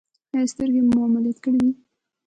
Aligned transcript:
ایا 0.33 0.43
سترګې 0.51 0.81
مو 0.85 0.99
عملیات 1.07 1.37
کړي 1.43 1.59
دي؟ 1.63 1.71